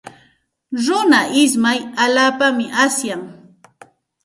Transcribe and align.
Runa 0.85 1.21
ismay 1.43 1.79
allaapaqmi 2.03 2.65
asyan. 2.85 3.21